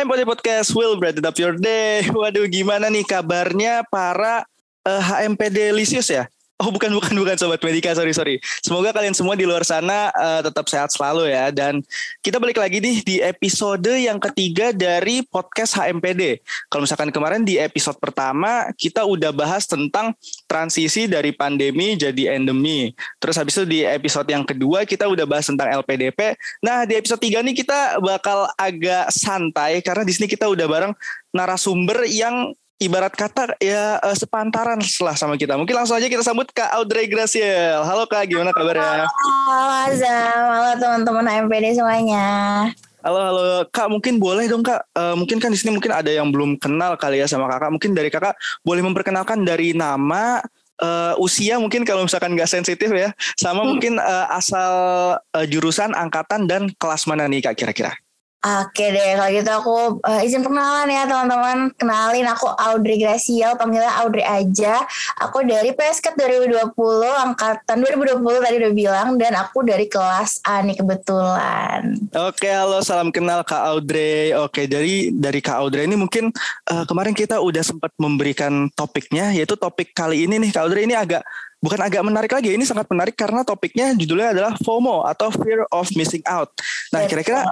[0.00, 2.08] Hai Pode Podcast, will brighten up your day.
[2.08, 4.48] Waduh, gimana nih kabarnya para
[4.88, 6.24] uh, HMPD Lisius ya?
[6.64, 8.36] Oh bukan bukan bukan sobat Medika sorry sorry.
[8.60, 11.80] Semoga kalian semua di luar sana uh, tetap sehat selalu ya dan
[12.20, 16.44] kita balik lagi nih di episode yang ketiga dari podcast HMPD.
[16.68, 20.12] Kalau misalkan kemarin di episode pertama kita udah bahas tentang
[20.44, 22.92] transisi dari pandemi jadi endemi.
[23.16, 26.36] Terus habis itu di episode yang kedua kita udah bahas tentang LPDP.
[26.60, 30.92] Nah di episode tiga nih kita bakal agak santai karena di sini kita udah bareng
[31.32, 35.54] narasumber yang ibarat kata ya uh, sepantaran lah sama kita.
[35.54, 37.84] Mungkin langsung aja kita sambut Kak Audrey Graciel.
[37.84, 39.04] Halo Kak, gimana kabarnya?
[39.04, 42.26] Halo Azam, halo teman-teman HMPD semuanya.
[43.04, 44.88] Halo halo Kak, mungkin boleh dong Kak.
[44.96, 47.70] Uh, mungkin kan di sini mungkin ada yang belum kenal kali ya sama Kakak.
[47.76, 48.34] Mungkin dari Kakak
[48.64, 50.40] boleh memperkenalkan dari nama,
[50.80, 53.68] uh, usia mungkin kalau misalkan nggak sensitif ya, sama hmm.
[53.68, 54.72] mungkin uh, asal
[55.20, 57.92] uh, jurusan, angkatan dan kelas mana nih Kak kira-kira?
[58.40, 61.76] Oke deh, kalau gitu aku uh, izin perkenalan ya teman-teman.
[61.76, 64.80] Kenalin aku Audrey Graciel, panggilnya Audrey aja.
[65.20, 66.72] Aku dari PSK 2020,
[67.04, 72.00] angkatan 2020 tadi udah bilang, dan aku dari kelas A nih kebetulan.
[72.16, 74.32] Oke, halo, salam kenal Kak Audrey.
[74.32, 76.32] Oke, dari dari Kak Audrey ini mungkin
[76.72, 80.96] uh, kemarin kita udah sempat memberikan topiknya, yaitu topik kali ini nih Kak Audrey ini
[80.96, 81.20] agak
[81.60, 85.86] bukan agak menarik lagi, ini sangat menarik karena topiknya judulnya adalah FOMO atau Fear of
[85.92, 86.50] Missing Out.
[86.90, 87.44] Nah, kira-kira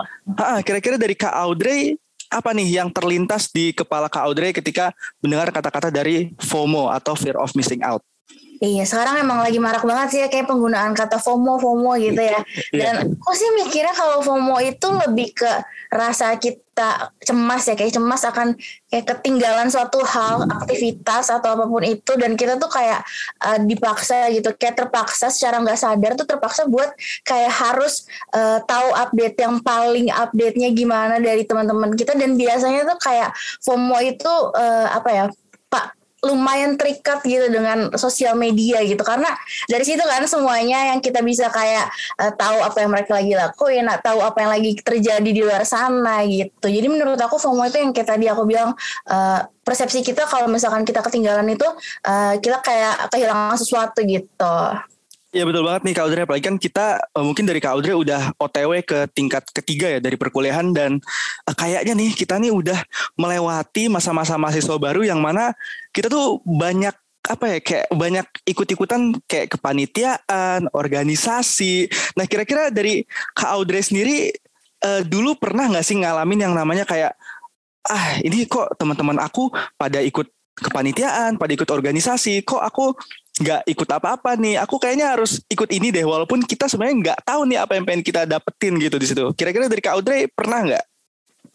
[0.65, 1.95] kira-kira dari Kak Audrey
[2.29, 4.93] apa nih yang terlintas di kepala Kak Audrey ketika
[5.25, 8.05] mendengar kata-kata dari FOMO atau Fear of Missing Out?
[8.59, 12.43] Iya, sekarang emang lagi marak banget sih ya kayak penggunaan kata FOMO, FOMO gitu ya.
[12.75, 12.83] Iya.
[12.91, 15.51] Dan aku sih mikirnya kalau FOMO itu lebih ke
[15.95, 16.59] rasa kita
[17.21, 18.55] cemas ya, kayak cemas akan
[18.89, 23.03] kayak ketinggalan suatu hal, aktivitas atau apa pun itu dan kita tuh kayak
[23.43, 26.95] uh, dipaksa gitu, kayak terpaksa secara nggak sadar tuh terpaksa buat
[27.27, 32.99] kayak harus uh, tahu update yang paling update-nya gimana dari teman-teman kita dan biasanya tuh
[33.03, 33.35] kayak
[33.67, 35.25] FOMO itu uh, apa ya,
[35.69, 39.31] Pak lumayan terikat gitu dengan sosial media gitu karena
[39.71, 41.87] dari situ kan semuanya yang kita bisa kayak
[42.19, 46.27] uh, tahu apa yang mereka lagi lakuin, tahu apa yang lagi terjadi di luar sana
[46.27, 46.67] gitu.
[46.67, 48.75] Jadi menurut aku FOMO itu yang kayak tadi aku bilang
[49.07, 51.67] uh, persepsi kita kalau misalkan kita ketinggalan itu
[52.09, 54.57] uh, kita kayak kehilangan sesuatu gitu.
[55.29, 58.33] Ya betul banget nih Kak Audrey, apalagi kan kita uh, mungkin dari Kak Audrey udah
[58.41, 61.05] OTW ke tingkat ketiga ya dari perkuliahan dan
[61.45, 62.81] uh, kayaknya nih kita nih udah
[63.21, 65.53] melewati masa-masa mahasiswa baru yang mana
[65.93, 66.97] kita tuh banyak
[67.29, 71.93] apa ya kayak banyak ikut-ikutan kayak kepanitiaan, organisasi.
[72.17, 73.05] Nah kira-kira dari
[73.37, 74.33] Kak Audrey sendiri
[74.81, 77.13] uh, dulu pernah nggak sih ngalamin yang namanya kayak
[77.85, 80.25] ah ini kok teman-teman aku pada ikut
[80.59, 82.95] kepanitiaan, pada ikut organisasi, kok aku
[83.39, 84.59] nggak ikut apa-apa nih.
[84.63, 88.03] Aku kayaknya harus ikut ini deh, walaupun kita sebenarnya nggak tahu nih apa yang pengen
[88.03, 89.25] kita dapetin gitu di situ.
[89.35, 90.85] Kira-kira dari Kak Audrey pernah nggak?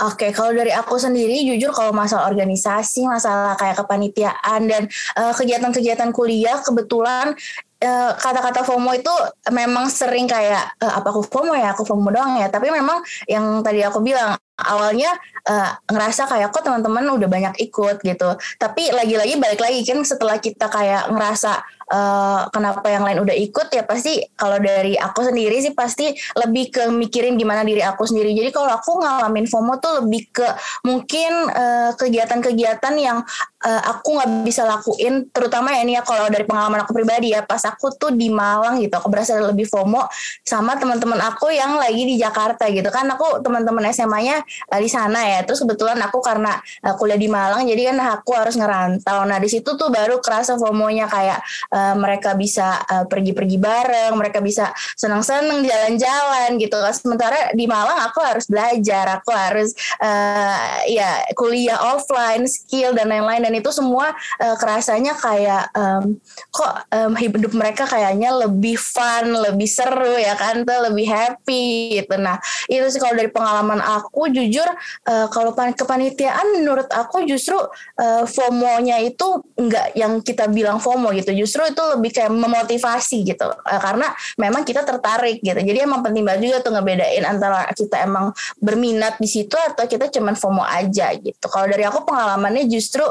[0.01, 6.09] Oke, kalau dari aku sendiri jujur kalau masalah organisasi, masalah kayak kepanitiaan dan uh, kegiatan-kegiatan
[6.09, 7.37] kuliah kebetulan
[8.15, 9.13] kata-kata FOMO itu
[9.51, 12.47] memang sering kayak uh, apa aku FOMO ya, aku FOMO doang ya.
[12.47, 15.11] Tapi memang yang tadi aku bilang awalnya
[15.49, 18.29] uh, ngerasa kayak kok teman-teman udah banyak ikut gitu.
[18.61, 21.51] Tapi lagi-lagi balik lagi kan setelah kita kayak ngerasa
[21.89, 26.69] uh, kenapa yang lain udah ikut ya pasti kalau dari aku sendiri sih pasti lebih
[26.69, 28.31] ke mikirin gimana diri aku sendiri.
[28.37, 30.47] Jadi kalau aku ngalamin FOMO tuh lebih ke
[30.85, 33.17] mungkin kegiatan eh, kegiatan-kegiatan yang
[33.63, 37.41] uh, aku nggak bisa lakuin, terutama ya ini ya kalau dari pengalaman aku pribadi ya
[37.47, 40.05] pas aku tuh di Malang gitu, aku berasa lebih FOMO
[40.43, 43.07] sama teman-teman aku yang lagi di Jakarta gitu kan.
[43.15, 45.39] Aku teman-teman SMA-nya uh, di sana ya.
[45.47, 49.23] Terus kebetulan aku karena uh, kuliah di Malang jadi kan aku harus ngerantau.
[49.23, 51.39] Nah di situ tuh baru kerasa FOMO-nya kayak
[51.71, 56.75] uh, mereka bisa uh, pergi-pergi bareng, mereka bisa senang-senang jalan-jalan gitu.
[56.91, 59.71] Sementara di Malang aku harus belajar, aku harus
[60.03, 66.17] uh, ya kuliah offline, skill dan lain-lain itu semua uh, kerasanya kayak um,
[66.49, 72.15] kok um, hidup mereka kayaknya lebih fun, lebih seru ya kan, tuh lebih happy gitu.
[72.17, 72.37] Nah
[72.67, 74.65] itu sih kalau dari pengalaman aku jujur
[75.09, 77.55] uh, kalau kepanitiaan menurut aku justru
[77.99, 83.47] uh, FOMO-nya itu enggak yang kita bilang FOMO gitu, justru itu lebih kayak memotivasi gitu.
[83.47, 85.57] Uh, karena memang kita tertarik gitu.
[85.57, 90.09] Jadi emang penting banget juga tuh ngebedain antara kita emang berminat di situ atau kita
[90.09, 91.45] cuman FOMO aja gitu.
[91.47, 93.03] Kalau dari aku pengalamannya justru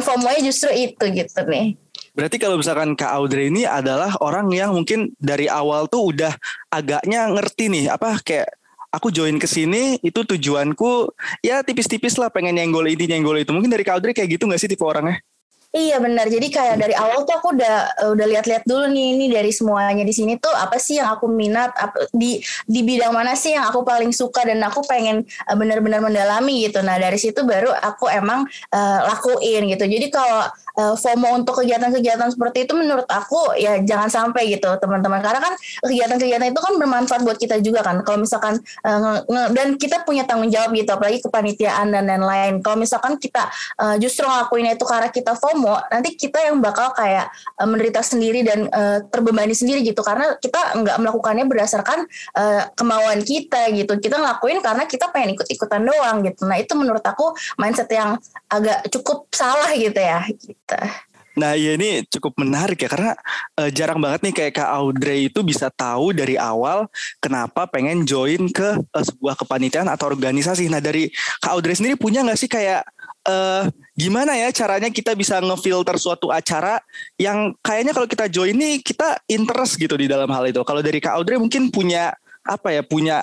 [0.00, 1.76] FOMO-nya justru itu gitu nih
[2.10, 6.34] Berarti kalau misalkan Kak Audrey ini adalah orang yang mungkin dari awal tuh udah
[6.68, 8.50] agaknya ngerti nih apa kayak
[8.90, 13.54] aku join ke sini itu tujuanku ya tipis-tipis lah pengen nyenggol ini nyenggol itu.
[13.54, 15.22] Mungkin dari Kak Audrey kayak gitu gak sih tipe orangnya?
[15.70, 16.26] Iya benar.
[16.26, 20.10] Jadi kayak dari awal tuh aku udah udah lihat-lihat dulu nih ini dari semuanya di
[20.10, 23.86] sini tuh apa sih yang aku minat apa, di di bidang mana sih yang aku
[23.86, 26.82] paling suka dan aku pengen uh, benar-benar mendalami gitu.
[26.82, 29.86] Nah dari situ baru aku emang uh, lakuin gitu.
[29.86, 30.42] Jadi kalau
[30.78, 35.18] uh, FOMO untuk kegiatan-kegiatan seperti itu menurut aku ya jangan sampai gitu teman-teman.
[35.24, 38.02] Karena kan kegiatan-kegiatan itu kan bermanfaat buat kita juga kan.
[38.04, 39.18] Kalau misalkan uh,
[39.50, 42.60] dan kita punya tanggung jawab gitu apalagi kepanitiaan dan lain-lain.
[42.62, 43.48] Kalau misalkan kita
[43.80, 48.44] uh, justru ngelakuin itu karena kita FOMO nanti kita yang bakal kayak uh, menderita sendiri
[48.46, 50.02] dan uh, terbebani sendiri gitu.
[50.04, 52.04] Karena kita nggak melakukannya berdasarkan
[52.36, 53.96] uh, kemauan kita gitu.
[53.98, 56.44] Kita ngelakuin karena kita pengen ikut-ikutan doang gitu.
[56.46, 58.16] Nah itu menurut aku mindset yang
[58.50, 60.26] agak cukup salah gitu ya
[60.70, 61.08] gitu.
[61.38, 63.12] Nah ya ini cukup menarik ya karena
[63.56, 66.90] uh, jarang banget nih kayak Kak Audrey itu bisa tahu dari awal
[67.22, 70.66] kenapa pengen join ke uh, sebuah kepanitiaan atau organisasi.
[70.66, 71.08] Nah dari
[71.40, 72.82] Kak Audrey sendiri punya nggak sih kayak
[73.30, 73.64] uh,
[73.94, 76.82] gimana ya caranya kita bisa ngefilter suatu acara
[77.14, 80.60] yang kayaknya kalau kita join nih kita interest gitu di dalam hal itu.
[80.66, 82.10] Kalau dari Kak Audrey mungkin punya
[82.42, 83.22] apa ya punya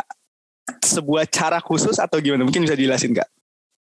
[0.79, 2.47] sebuah cara khusus atau gimana?
[2.47, 3.36] Mungkin bisa dijelasin Kak?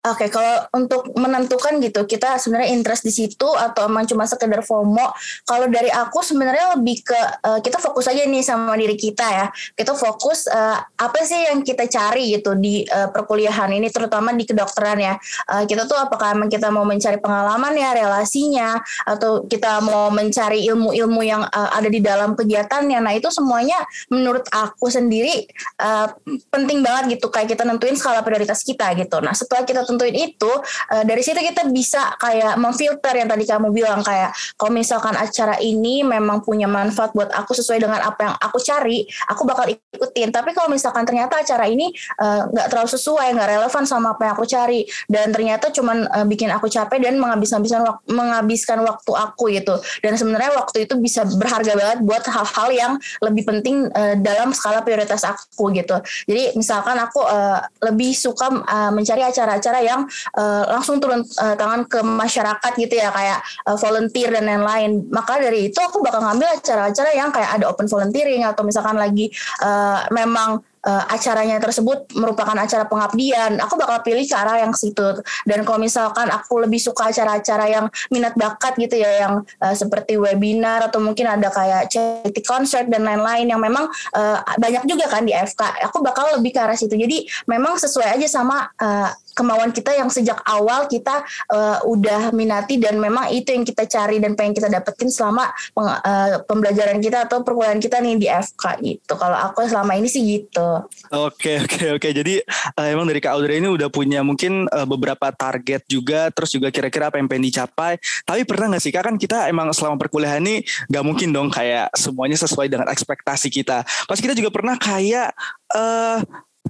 [0.07, 4.63] Oke, okay, kalau untuk menentukan gitu, kita sebenarnya interest di situ atau emang cuma sekedar
[4.63, 5.11] FOMO.
[5.43, 9.45] Kalau dari aku sebenarnya lebih ke uh, kita fokus aja nih sama diri kita ya.
[9.75, 14.47] Kita fokus uh, apa sih yang kita cari gitu di uh, perkuliahan ini, terutama di
[14.47, 15.19] kedokteran ya.
[15.43, 20.63] Uh, kita tuh apakah emang kita mau mencari pengalaman ya, relasinya, atau kita mau mencari
[20.71, 23.03] ilmu-ilmu yang uh, ada di dalam kegiatannya.
[23.03, 25.51] Nah itu semuanya menurut aku sendiri
[25.83, 26.15] uh,
[26.47, 27.27] penting banget gitu.
[27.27, 29.19] Kayak kita nentuin skala prioritas kita gitu.
[29.19, 30.51] Nah setelah kita itu
[30.93, 35.57] uh, dari situ kita bisa kayak memfilter yang tadi kamu bilang kayak kalau misalkan acara
[35.63, 40.29] ini memang punya manfaat buat aku sesuai dengan apa yang aku cari aku bakal ikutin.
[40.29, 44.29] Tapi kalau misalkan ternyata acara ini eh, nggak uh, terlalu sesuai nggak relevan sama apa
[44.29, 49.11] yang aku cari dan ternyata cuman uh, bikin aku capek dan menghabiskan waktu, menghabiskan waktu
[49.13, 49.75] aku gitu.
[50.03, 52.93] Dan sebenarnya waktu itu bisa berharga banget buat hal-hal yang
[53.23, 55.97] lebih penting uh, dalam skala prioritas aku gitu.
[56.27, 60.01] Jadi misalkan aku uh, lebih suka uh, mencari acara-acara yang
[60.35, 65.39] uh, langsung turun uh, tangan ke masyarakat gitu ya kayak uh, volunteer dan lain-lain maka
[65.39, 69.31] dari itu aku bakal ngambil acara-acara yang kayak ada open volunteering atau misalkan lagi
[69.63, 75.19] uh, memang uh, acaranya tersebut merupakan acara pengabdian, aku bakal pilih cara yang situ.
[75.43, 80.15] Dan kalau misalkan aku lebih suka acara-acara yang minat bakat gitu ya, yang uh, seperti
[80.15, 85.27] webinar atau mungkin ada kayak charity concert dan lain-lain yang memang uh, banyak juga kan
[85.27, 86.95] di FK, aku bakal lebih ke arah situ.
[86.95, 91.21] Jadi memang sesuai aja sama uh, kemauan kita yang sejak awal kita
[91.53, 95.85] uh, udah minati dan memang itu yang kita cari dan pengen kita dapetin selama peng,
[95.85, 99.13] uh, pembelajaran kita atau perkuliahan kita nih di FK gitu.
[99.13, 100.81] Kalau aku selama ini sih gitu.
[101.13, 102.09] Oke oke oke.
[102.09, 102.41] Jadi
[102.73, 106.73] uh, emang dari Kak Audrey ini udah punya mungkin uh, beberapa target juga, terus juga
[106.73, 108.01] kira-kira apa yang pengen dicapai.
[108.25, 111.93] Tapi pernah nggak sih Kak kan kita emang selama perkuliahan ini nggak mungkin dong kayak
[111.93, 113.85] semuanya sesuai dengan ekspektasi kita.
[113.85, 115.37] Pas kita juga pernah kayak
[115.77, 116.19] uh,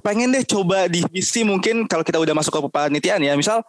[0.00, 3.34] pengen deh coba divisi mungkin kalau kita udah masuk ke kepanitiaan ya.
[3.34, 3.62] Misal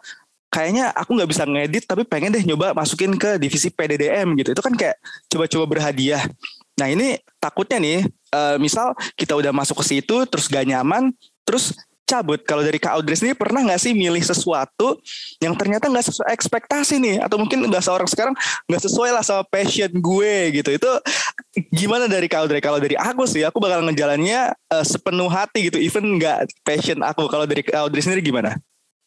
[0.50, 4.54] kayaknya aku nggak bisa ngedit tapi pengen deh nyoba masukin ke divisi PDDM gitu.
[4.54, 4.98] Itu kan kayak
[5.30, 6.22] coba-coba berhadiah.
[6.80, 7.98] Nah ini takutnya nih
[8.32, 11.12] uh, misal kita udah masuk ke situ terus gak nyaman
[11.44, 11.76] terus
[12.10, 12.42] cabut.
[12.42, 14.98] Kalau dari Kak Audrey sendiri pernah nggak sih milih sesuatu
[15.38, 18.34] yang ternyata nggak sesuai ekspektasi nih, atau mungkin bahasa orang sekarang
[18.66, 20.74] nggak sesuai lah sama passion gue gitu.
[20.74, 20.90] Itu
[21.70, 22.58] gimana dari Kak Audrey?
[22.58, 27.30] Kalau dari aku sih, aku bakal ngejalannya uh, sepenuh hati gitu, even nggak passion aku.
[27.30, 28.58] Kalau dari Kak Audrey sendiri gimana?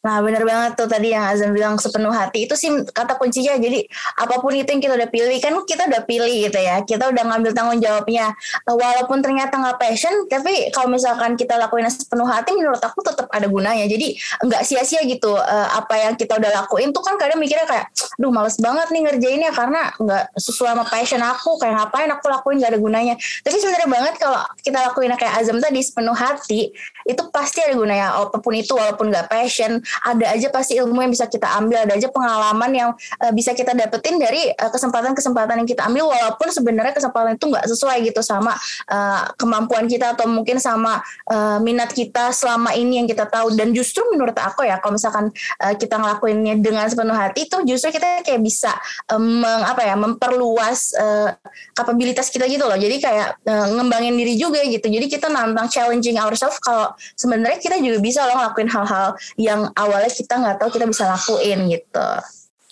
[0.04, 2.44] Nah benar banget tuh tadi yang Azam bilang sepenuh hati.
[2.44, 3.56] Itu sih kata kuncinya.
[3.56, 3.88] Jadi
[4.20, 6.84] apa pun itu yang kita udah pilih kan kita udah pilih gitu ya.
[6.84, 8.36] Kita udah ngambil tanggung jawabnya.
[8.68, 13.48] Walaupun ternyata nggak passion tapi kalau misalkan kita lakuin sepenuh hati menurut aku tetap ada
[13.48, 13.88] gunanya.
[13.88, 14.12] Jadi
[14.44, 17.88] nggak sia-sia gitu uh, apa yang kita udah lakuin tuh kan kadang mikirnya kayak
[18.20, 21.56] duh males banget nih ngerjainnya karena nggak sesuai sama passion aku.
[21.56, 23.14] Kayak ngapain aku lakuin nggak ada gunanya.
[23.40, 26.68] Tapi sebenarnya banget kalau kita lakuin kayak Azam tadi sepenuh hati
[27.08, 28.20] itu pasti ada gunanya.
[28.20, 31.94] Apa pun itu walaupun nggak passion ada aja pasti ilmu yang bisa kita ambil, ada
[31.94, 32.90] aja pengalaman yang
[33.22, 37.66] uh, bisa kita dapetin dari eh, kesempatan-kesempatan yang kita ambil walaupun sebenarnya kesempatan itu nggak
[37.70, 38.56] sesuai gitu sama
[38.90, 43.70] uh, kemampuan kita atau mungkin sama uh, minat kita selama ini yang kita tahu dan
[43.70, 45.30] justru menurut aku ya kalau misalkan
[45.62, 48.72] uh, kita ngelakuinnya dengan sepenuh hati itu justru kita kayak bisa
[49.12, 51.28] um, apa ya memperluas uh,
[51.74, 52.78] kapabilitas kita gitu loh.
[52.78, 54.86] Jadi kayak uh, ngembangin diri juga gitu.
[54.86, 60.10] Jadi kita nantang challenging ourselves kalau sebenarnya kita juga bisa loh ngelakuin hal-hal yang awalnya
[60.10, 62.08] kita nggak tahu kita bisa lakuin gitu.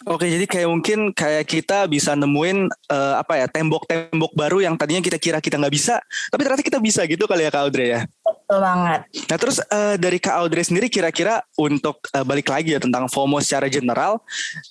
[0.02, 4.98] Oke, jadi kayak mungkin kayak kita bisa nemuin uh, apa ya tembok-tembok baru yang tadinya
[4.98, 8.00] kita kira kita nggak bisa, tapi ternyata kita bisa gitu kali ya Kak Audrey ya.
[8.26, 9.00] Betul banget.
[9.30, 13.38] Nah terus uh, dari Kak Audrey sendiri kira-kira untuk uh, balik lagi ya tentang FOMO
[13.38, 14.18] secara general,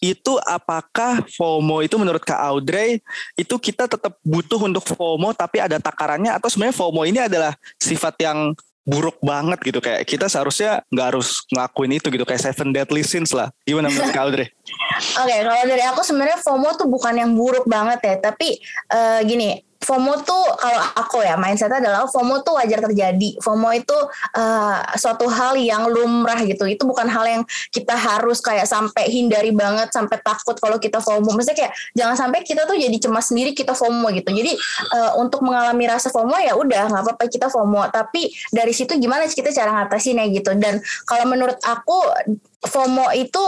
[0.04, 3.00] itu apakah FOMO itu menurut Kak Audrey
[3.40, 8.20] itu kita tetap butuh untuk FOMO tapi ada takarannya atau sebenarnya FOMO ini adalah sifat
[8.20, 8.52] yang
[8.86, 9.80] buruk banget gitu.
[9.80, 12.26] Kayak kita seharusnya nggak harus ngelakuin itu gitu.
[12.26, 13.50] Kayak seven deadly sins lah.
[13.66, 14.48] Gimana menurut Audrey?
[14.52, 18.16] Oke okay, kalau dari aku sebenarnya FOMO tuh bukan yang buruk banget ya.
[18.32, 18.58] Tapi
[18.94, 23.42] uh, gini FOMO tuh kalau aku ya mindsetnya adalah FOMO tuh wajar terjadi.
[23.42, 23.98] FOMO itu
[24.38, 26.70] uh, suatu hal yang lumrah gitu.
[26.70, 31.34] Itu bukan hal yang kita harus kayak sampai hindari banget, sampai takut kalau kita FOMO.
[31.34, 34.30] Maksudnya kayak jangan sampai kita tuh jadi cemas sendiri kita FOMO gitu.
[34.30, 34.54] Jadi
[34.94, 37.90] uh, untuk mengalami rasa FOMO ya udah nggak apa-apa kita FOMO.
[37.90, 40.54] Tapi dari situ gimana sih kita cara ngatasinnya gitu.
[40.62, 40.78] Dan
[41.10, 41.98] kalau menurut aku
[42.70, 43.42] FOMO itu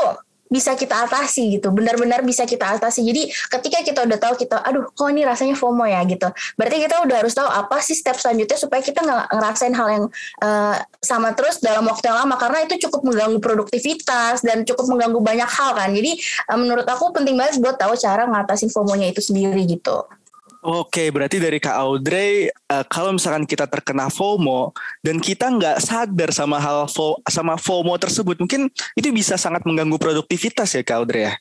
[0.50, 1.74] bisa kita atasi gitu.
[1.74, 3.02] Benar-benar bisa kita atasi.
[3.04, 6.02] Jadi ketika kita udah tahu kita aduh kok ini rasanya FOMO ya?
[6.06, 6.28] gitu.
[6.60, 10.06] Berarti kita udah harus tahu apa sih step selanjutnya supaya kita nggak ngerasain hal yang
[10.44, 12.36] uh, sama terus dalam waktu yang lama.
[12.38, 15.90] Karena itu cukup mengganggu produktivitas dan cukup mengganggu banyak hal kan.
[15.92, 16.20] Jadi
[16.52, 20.06] uh, menurut aku penting banget buat tahu cara ngatasin FOMO-nya itu sendiri gitu
[20.64, 24.72] Oke, berarti dari Kak Audrey, uh, kalau misalkan kita terkena FOMO
[25.04, 30.00] dan kita nggak sadar sama hal fo sama FOMO tersebut, mungkin itu bisa sangat mengganggu
[30.00, 31.36] produktivitas ya Kak Audrey ya?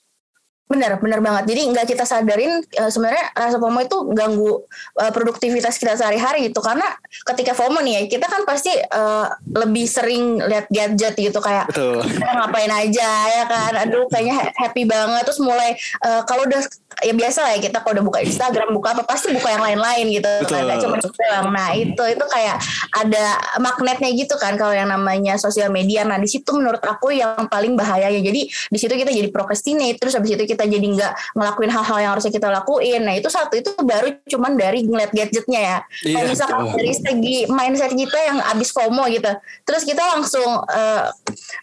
[0.72, 1.54] Benar, benar banget.
[1.54, 4.64] Jadi nggak kita sadarin uh, sebenarnya rasa FOMO itu ganggu
[4.98, 6.58] uh, produktivitas kita sehari-hari gitu.
[6.64, 6.88] Karena
[7.28, 12.00] ketika FOMO nih ya, kita kan pasti uh, lebih sering lihat gadget gitu kayak Betul.
[12.24, 13.86] ngapain aja ya kan.
[13.86, 15.76] Aduh kayaknya happy banget terus mulai
[16.08, 16.64] uh, kalau udah
[17.02, 20.06] ya biasa lah ya kita kalau udah buka Instagram buka apa pasti buka yang lain-lain
[20.22, 22.56] gitu kan gak cuma doang nah itu itu kayak
[22.92, 23.24] ada
[23.58, 26.04] magnetnya gitu kan kalau yang namanya sosial media.
[26.04, 29.98] Nah di situ menurut aku yang paling bahaya ya jadi di situ kita jadi procrastinate
[29.98, 33.00] terus habis itu kita jadi nggak ngelakuin hal-hal yang harusnya kita lakuin.
[33.02, 35.78] Nah itu satu itu baru cuman dari ngeliat gadgetnya ya.
[36.04, 36.76] Iya, kalau misalkan betul.
[36.78, 39.32] dari segi mindset kita yang abis FOMO gitu
[39.64, 41.06] terus kita langsung uh,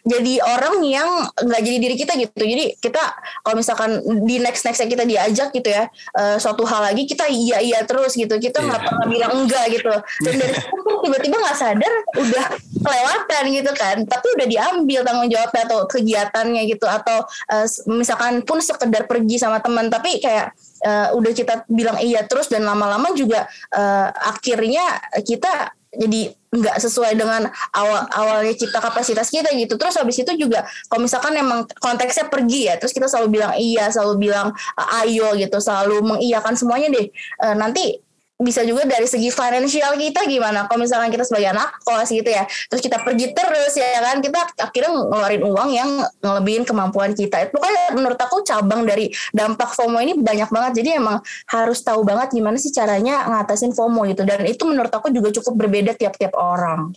[0.03, 2.34] jadi orang yang nggak jadi diri kita gitu.
[2.36, 3.01] Jadi kita
[3.46, 5.86] kalau misalkan di next nextnya kita di diajak gitu ya
[6.17, 8.33] uh, suatu hal lagi kita iya iya terus gitu.
[8.41, 8.88] Kita nggak yeah.
[8.89, 9.93] pernah bilang enggak gitu.
[10.25, 12.45] Dan dari situ tiba-tiba nggak sadar udah
[12.81, 13.98] kelewatan gitu kan.
[14.09, 16.86] Tapi udah diambil tanggung jawabnya atau kegiatannya gitu.
[16.89, 19.93] Atau uh, misalkan pun sekedar pergi sama teman.
[19.93, 20.57] Tapi kayak
[20.89, 23.45] uh, udah kita bilang iya terus dan lama-lama juga
[23.77, 24.83] uh, akhirnya
[25.21, 27.46] kita jadi nggak sesuai dengan
[27.77, 29.77] awal awalnya cipta kapasitas kita gitu.
[29.77, 33.89] Terus habis itu juga kalau misalkan emang konteksnya pergi ya terus kita selalu bilang iya
[33.89, 34.53] selalu bilang
[35.01, 35.58] ayo gitu.
[35.62, 37.10] Selalu mengiyakan semuanya deh.
[37.13, 38.01] E, nanti
[38.39, 40.63] bisa juga dari segi financial kita gimana?
[40.72, 44.24] Kalau misalkan kita sebagai anak kos gitu ya terus kita pergi terus ya kan?
[44.24, 45.89] Kita akhirnya ngeluarin uang yang
[46.24, 47.51] ngelebihin kemampuan kita.
[47.51, 50.72] Itu kan menurut aku cabang dari dampak FOMO ini banyak banget.
[50.79, 51.19] Jadi emang
[51.51, 54.24] harus tahu banget gimana sih caranya ngatasin FOMO gitu.
[54.24, 56.96] Dan itu menurut aku juga cukup berbeda tiap-tiap orang.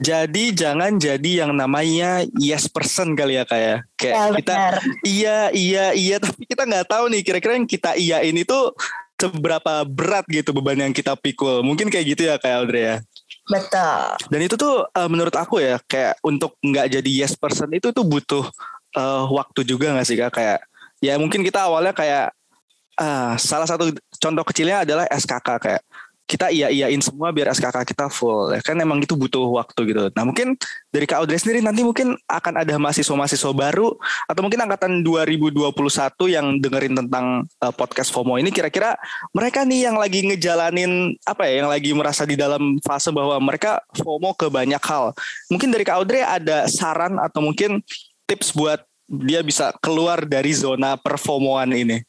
[0.00, 3.78] Jadi jangan jadi yang namanya yes person kali ya kayak ya.
[4.00, 4.54] kayak ya, kita
[5.04, 8.72] iya iya iya tapi kita nggak tahu nih kira-kira yang kita iya ini tuh
[9.20, 11.60] seberapa berat gitu beban yang kita pikul.
[11.60, 12.96] Mungkin kayak gitu ya kayak Audrey ya.
[13.50, 14.04] Betul.
[14.30, 18.06] Dan itu tuh uh, menurut aku ya kayak untuk nggak jadi yes person itu tuh
[18.06, 18.46] butuh
[18.96, 20.60] uh, waktu juga nggak sih kak kayak
[21.02, 22.30] ya mungkin kita awalnya kayak
[23.00, 25.82] uh, salah satu contoh kecilnya adalah SKK kayak
[26.30, 28.78] kita iya iyain semua biar SKK kita full ya kan?
[28.78, 30.14] Emang itu butuh waktu gitu.
[30.14, 30.54] Nah mungkin
[30.94, 33.98] dari Kak Audrey sendiri nanti mungkin akan ada mahasiswa-mahasiswa baru
[34.30, 35.74] atau mungkin angkatan 2021
[36.30, 38.94] yang dengerin tentang uh, podcast FOMO ini kira-kira
[39.34, 43.82] mereka nih yang lagi ngejalanin apa ya yang lagi merasa di dalam fase bahwa mereka
[43.98, 45.10] FOMO ke banyak hal.
[45.50, 47.82] Mungkin dari Kak Audrey ada saran atau mungkin
[48.30, 52.06] tips buat dia bisa keluar dari zona perfomoan ini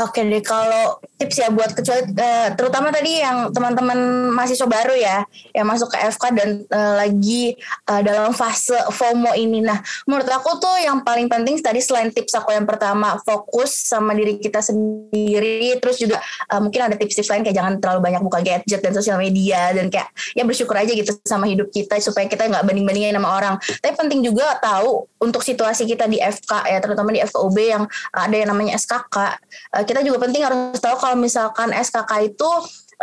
[0.00, 5.28] Oke deh kalau tips ya buat kecuali uh, terutama tadi yang teman-teman mahasiswa baru ya
[5.52, 7.52] yang masuk ke FK dan uh, lagi
[7.84, 9.60] uh, dalam fase FOMO ini.
[9.60, 9.76] Nah,
[10.08, 14.40] menurut aku tuh yang paling penting tadi selain tips aku yang pertama fokus sama diri
[14.40, 16.16] kita sendiri, terus juga
[16.56, 20.08] mungkin ada tips-tips lain kayak jangan terlalu banyak buka gadget dan sosial media dan kayak
[20.32, 23.54] ya bersyukur aja gitu sama hidup kita supaya kita nggak banding-bandingin sama orang.
[23.60, 27.84] Tapi penting juga tahu untuk situasi kita di FK ya terutama di FKUB yang
[28.16, 29.16] ada yang namanya SKK.
[29.76, 32.50] Uh, kita juga penting harus tahu kalau misalkan SKK itu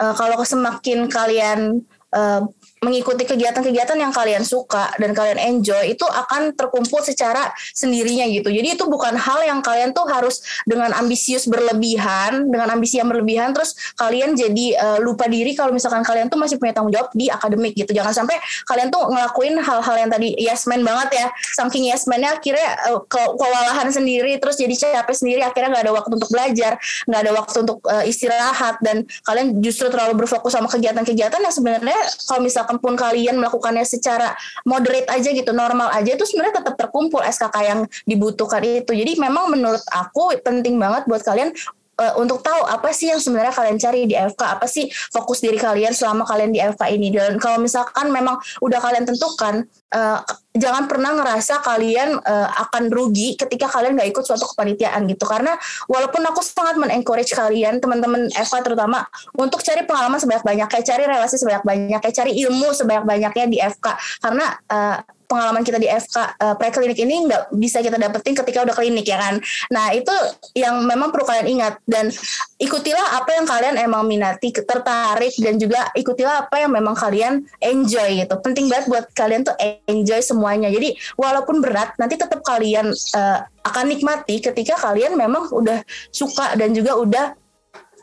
[0.01, 1.86] uh, kalau semakin kalian
[2.17, 2.41] uh,
[2.77, 8.53] mengikuti kegiatan-kegiatan yang kalian suka dan kalian enjoy itu akan terkumpul secara sendirinya gitu.
[8.53, 13.50] Jadi itu bukan hal yang kalian tuh harus dengan ambisius berlebihan, dengan ambisi yang berlebihan
[13.57, 17.34] terus kalian jadi uh, lupa diri kalau misalkan kalian tuh masih punya tanggung jawab di
[17.34, 17.98] akademik gitu.
[17.98, 18.38] Jangan sampai
[18.69, 21.27] kalian tuh ngelakuin hal-hal yang tadi yes man banget ya.
[21.57, 25.93] Saking yes man-nya akhirnya uh, ke kewalahan sendiri terus jadi capek sendiri akhirnya nggak ada
[25.98, 26.77] waktu untuk belajar,
[27.10, 31.98] nggak ada waktu untuk uh, istirahat dan kalian justru terlalu berfokus sama kegiatan-kegiatan yang sebenarnya
[32.29, 34.36] kalau misalkan misalkan pun kalian melakukannya secara
[34.67, 38.91] moderate aja gitu normal aja itu sebenarnya tetap terkumpul SKK yang dibutuhkan itu.
[38.91, 41.55] Jadi memang menurut aku penting banget buat kalian
[41.98, 45.58] uh, untuk tahu apa sih yang sebenarnya kalian cari di FK, apa sih fokus diri
[45.58, 47.10] kalian selama kalian di FK ini.
[47.10, 50.20] Dan kalau misalkan memang udah kalian tentukan, uh,
[50.54, 55.25] jangan pernah ngerasa kalian uh, akan rugi ketika kalian nggak ikut suatu kepanitiaan gitu.
[55.25, 55.58] Karena
[55.89, 61.36] walaupun aku sangat men-encourage kalian, teman-teman FK terutama, untuk cari pengalaman sebanyak-banyak, kayak cari relasi
[61.42, 63.86] sebanyak-banyak, kayak cari ilmu sebanyak-banyaknya di FK.
[64.22, 68.63] Karena uh, pengalaman kita di FK uh, eh, preklinik ini nggak bisa kita dapetin ketika
[68.63, 69.36] udah klinik ya kan.
[69.69, 70.12] Nah itu
[70.55, 72.10] yang memang perlu kalian ingat dan
[72.57, 78.24] ikutilah apa yang kalian emang minati, tertarik dan juga ikutilah apa yang memang kalian enjoy
[78.24, 78.36] gitu.
[78.39, 79.53] Penting banget buat kalian tuh
[79.86, 80.72] enjoy semuanya.
[80.72, 86.72] Jadi walaupun berat nanti tetap kalian uh, akan nikmati ketika kalian memang udah suka dan
[86.72, 87.25] juga udah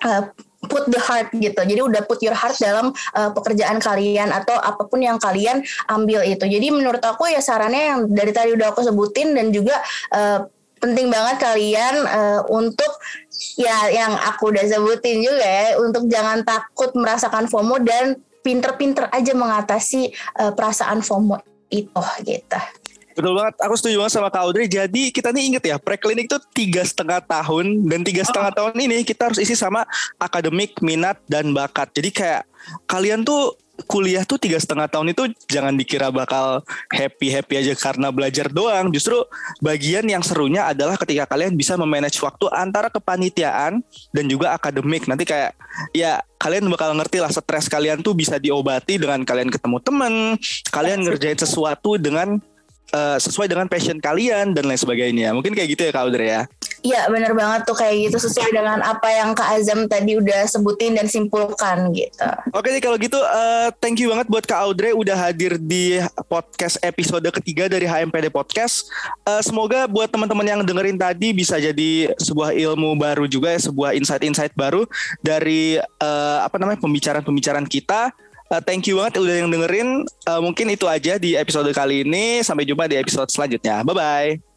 [0.04, 0.22] uh,
[0.66, 1.56] put the heart gitu.
[1.56, 6.24] Jadi udah put your heart dalam uh, pekerjaan kalian atau apa pun yang kalian ambil
[6.24, 6.44] itu.
[6.44, 9.78] Jadi menurut aku ya sarannya yang dari tadi udah aku sebutin dan juga
[10.12, 10.46] uh,
[10.84, 13.00] penting banget kalian uh, untuk
[13.56, 19.32] ya yang aku udah sebutin juga ya untuk jangan takut merasakan FOMO dan pinter-pinter aja
[19.32, 21.40] mengatasi uh, perasaan FOMO
[21.72, 22.60] itu gitu.
[23.14, 24.66] Betul banget, aku setuju banget sama Kak Audrey.
[24.66, 28.56] Jadi kita nih inget ya, preklinik itu tiga setengah tahun dan tiga setengah oh.
[28.58, 29.86] tahun ini kita harus isi sama
[30.18, 31.94] akademik, minat dan bakat.
[31.94, 32.42] Jadi kayak
[32.90, 33.54] kalian tuh
[33.90, 36.62] kuliah tuh tiga setengah tahun itu jangan dikira bakal
[36.94, 38.90] happy happy aja karena belajar doang.
[38.94, 39.18] Justru
[39.58, 43.82] bagian yang serunya adalah ketika kalian bisa memanage waktu antara kepanitiaan
[44.14, 45.10] dan juga akademik.
[45.10, 45.58] Nanti kayak
[45.90, 50.14] ya kalian bakal ngerti lah stres kalian tuh bisa diobati dengan kalian ketemu temen,
[50.70, 52.38] kalian ngerjain sesuatu dengan
[52.92, 55.32] uh, sesuai dengan passion kalian dan lain sebagainya.
[55.32, 56.42] Mungkin kayak gitu ya Kak Audrey ya.
[56.84, 60.92] Iya bener banget tuh kayak gitu sesuai dengan apa yang Kak Azam tadi udah sebutin
[60.92, 62.28] dan simpulkan gitu.
[62.52, 65.96] Oke nih kalau gitu uh, thank you banget buat Kak Audrey udah hadir di
[66.28, 68.92] podcast episode ketiga dari HMPD Podcast.
[69.24, 73.96] Uh, semoga buat teman-teman yang dengerin tadi bisa jadi sebuah ilmu baru juga ya, sebuah
[73.96, 74.84] insight-insight baru
[75.24, 78.12] dari uh, apa namanya pembicaraan-pembicaraan kita.
[78.52, 80.04] Uh, thank you banget udah yang dengerin.
[80.28, 82.44] Uh, mungkin itu aja di episode kali ini.
[82.44, 83.80] Sampai jumpa di episode selanjutnya.
[83.82, 84.53] Bye bye.